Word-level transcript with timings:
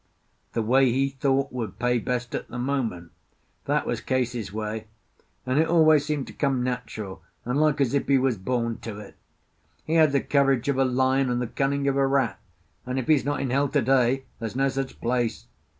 The 0.53 0.63
way 0.63 0.91
he 0.91 1.09
thought 1.09 1.53
would 1.53 1.77
pay 1.77 1.99
best 1.99 2.33
at 2.33 2.47
the 2.47 2.57
moment, 2.57 3.11
that 3.65 3.85
was 3.85 4.01
Case's 4.01 4.51
way, 4.51 4.87
and 5.45 5.59
it 5.59 5.67
always 5.67 6.03
seemed 6.03 6.25
to 6.25 6.33
come 6.33 6.63
natural, 6.63 7.21
and 7.45 7.61
like 7.61 7.79
as 7.79 7.93
if 7.93 8.07
he 8.07 8.17
was 8.17 8.35
born 8.35 8.79
to 8.79 8.97
it. 8.97 9.15
He 9.85 9.93
had 9.93 10.11
the 10.11 10.19
courage 10.21 10.67
of 10.69 10.79
a 10.79 10.85
lion 10.85 11.29
and 11.29 11.39
the 11.39 11.45
cunning 11.45 11.87
of 11.87 11.97
a 11.97 12.07
rat; 12.07 12.39
and 12.83 12.97
if 12.97 13.07
he's 13.07 13.23
not 13.25 13.41
in 13.41 13.51
hell 13.51 13.69
to 13.69 13.81
day, 13.83 14.25
there's 14.39 14.55
no 14.55 14.69
such 14.69 14.99
place. 15.01 15.45